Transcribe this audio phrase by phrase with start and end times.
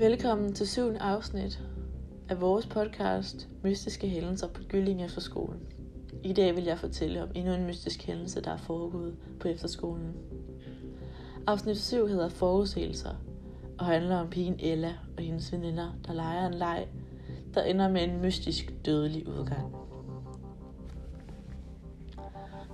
[0.00, 1.60] Velkommen til syvende afsnit
[2.28, 5.60] af vores podcast Mystiske hændelser på Gylling Efterskolen.
[6.22, 10.16] I dag vil jeg fortælle om endnu en mystisk hændelse, der er foregået på efterskolen.
[11.46, 13.14] Afsnit 7 hedder Forudsigelser
[13.78, 16.88] og handler om pigen Ella og hendes veninder, der leger en leg,
[17.54, 19.74] der ender med en mystisk dødelig udgang.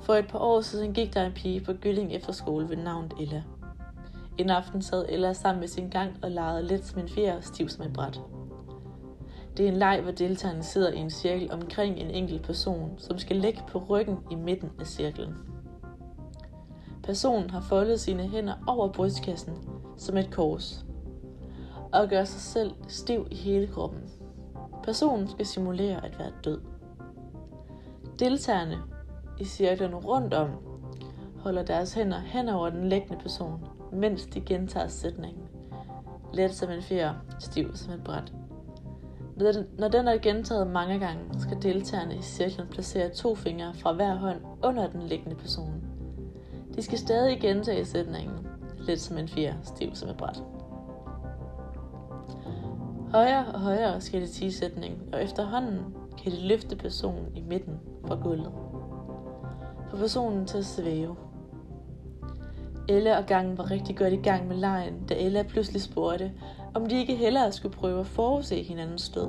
[0.00, 3.42] For et par år siden gik der en pige på Gylling Efterskole ved navn Ella–
[4.38, 7.68] en aften sad Ella sammen med sin gang og legede lidt som en fjer stiv
[7.68, 8.20] som et bræt.
[9.56, 13.18] Det er en leg, hvor deltagerne sidder i en cirkel omkring en enkelt person, som
[13.18, 15.34] skal ligge på ryggen i midten af cirklen.
[17.02, 19.54] Personen har foldet sine hænder over brystkassen
[19.96, 20.84] som et kors
[21.92, 24.00] og gør sig selv stiv i hele kroppen.
[24.84, 26.60] Personen skal simulere at være død.
[28.18, 28.76] Deltagerne
[29.40, 30.50] i cirklen rundt om
[31.46, 35.42] holder deres hænder hen over den læggende person mens de gentager sætningen.
[36.34, 38.32] Let som en fjer, stiv som et bræt.
[39.78, 44.14] Når den er gentaget mange gange, skal deltagerne i cirklen placere to fingre fra hver
[44.14, 45.82] hånd under den liggende person.
[46.74, 48.46] De skal stadig gentage sætningen.
[48.78, 50.42] Let som en fjer, stiv som et bræt.
[53.12, 55.78] Højere og højere skal de sige sætningen, og efterhånden
[56.22, 58.52] kan de løfte personen i midten fra gulvet.
[59.90, 61.16] For personen til at svæve.
[62.88, 66.32] Elle og gangen var rigtig godt i gang med lejen, da Ella pludselig spurgte,
[66.74, 69.28] om de ikke hellere skulle prøve at forudse hinandens død.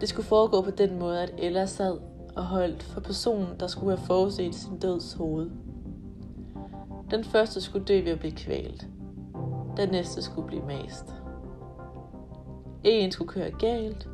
[0.00, 1.98] Det skulle foregå på den måde, at Ella sad
[2.36, 5.50] og holdt for personen, der skulle have forudset sin døds hoved.
[7.10, 8.88] Den første skulle dø ved at blive kvalt.
[9.76, 11.14] Den næste skulle blive mast.
[12.84, 14.08] En skulle køre galt,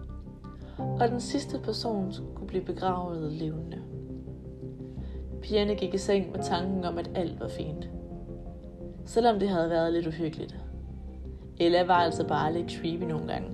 [0.79, 3.90] og den sidste person skulle blive begravet levende.
[5.43, 7.91] Pigerne gik i seng med tanken om, at alt var fint.
[9.07, 10.57] Selvom det havde været lidt uhyggeligt.
[11.61, 13.51] Ella var altså bare lidt creepy nogle gange.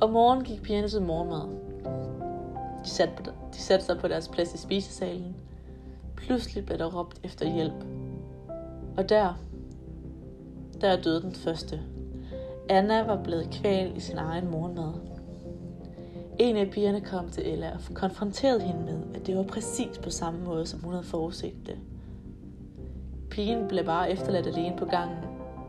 [0.00, 1.48] Om morgenen gik pigerne til morgenmad.
[2.84, 5.36] De satte, på, de satte sig på deres plads i spisesalen.
[6.16, 7.84] Pludselig blev der råbt efter hjælp.
[8.96, 9.38] Og der,
[10.80, 11.80] der døde den første.
[12.68, 15.11] Anna var blevet kvalt i sin egen morgenmad.
[16.38, 20.10] En af pigerne kom til Ella og konfronterede hende med, at det var præcis på
[20.10, 21.76] samme måde, som hun havde forudset det.
[23.30, 25.18] Pigen blev bare efterladt alene på gangen,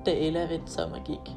[0.05, 1.35] da Ella vendte sig om og gik.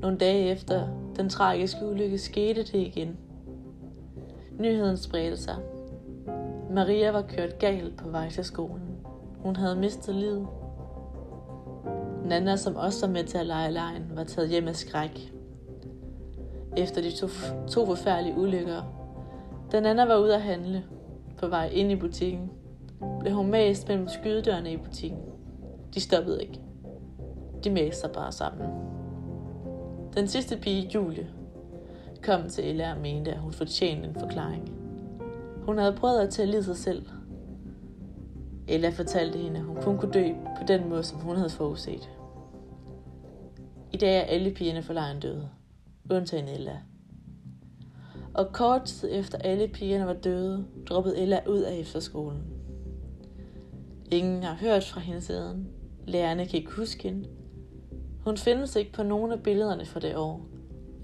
[0.00, 3.16] Nogle dage efter den tragiske ulykke skete det igen.
[4.58, 5.56] Nyheden spredte sig.
[6.70, 8.96] Maria var kørt galt på vej til skolen.
[9.38, 10.46] Hun havde mistet livet.
[12.24, 15.32] Nana, som også var med til at lege lejen, var taget hjem af skræk
[16.76, 17.28] efter de to,
[17.68, 18.82] to forfærdelige ulykker.
[19.72, 20.84] Da Nana var ude at handle
[21.38, 22.50] på vej ind i butikken,
[23.20, 25.20] blev hun mast mellem skydedørene i butikken.
[25.94, 26.60] De stoppede ikke.
[27.64, 28.68] De mæste sig bare sammen.
[30.14, 31.26] Den sidste pige, Julie,
[32.22, 34.72] kom til Ella og mente, at hun fortjente en forklaring.
[35.66, 37.06] Hun havde prøvet at tage sig selv.
[38.68, 42.10] Ella fortalte hende, at hun kun kunne dø på den måde, som hun havde forudset.
[43.92, 45.48] I dag er alle pigerne for lejen døde
[46.10, 46.78] undtagen Ella.
[48.34, 52.42] Og kort tid efter alle pigerne var døde, droppede Ella ud af efterskolen.
[54.10, 55.68] Ingen har hørt fra hende siden.
[56.06, 57.28] Lærerne kan ikke huske hende.
[58.24, 60.46] Hun findes ikke på nogen af billederne for det år.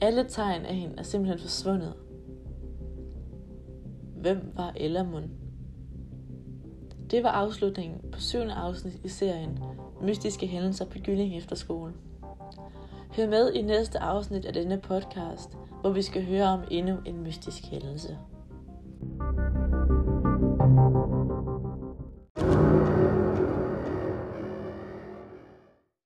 [0.00, 1.94] Alle tegn af hende er simpelthen forsvundet.
[4.16, 5.30] Hvem var Ella Mund?
[7.10, 9.58] Det var afslutningen på syvende afsnit i serien
[10.02, 11.92] Mystiske hændelser på Gylling Efterskole.
[13.16, 15.50] Hør med i næste afsnit af denne podcast,
[15.80, 18.18] hvor vi skal høre om endnu en mystisk hændelse.